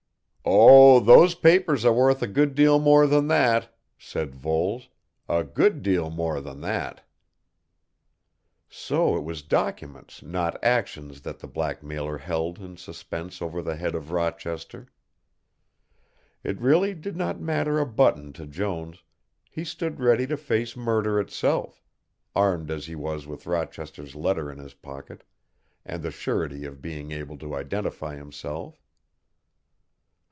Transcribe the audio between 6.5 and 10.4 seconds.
that." So it was documents